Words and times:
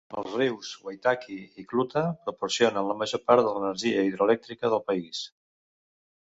Els 0.19 0.35
rius 0.37 0.69
Waitaki 0.85 1.35
i 1.63 1.65
Clutha 1.73 2.03
proporcionen 2.29 2.87
la 2.93 2.97
major 3.03 3.21
part 3.27 3.43
de 3.49 3.53
l"energia 3.53 4.07
hidroelèctrica 4.09 4.73
del 4.77 4.83
país. 4.91 5.23